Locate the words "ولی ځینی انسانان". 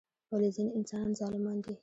0.31-1.11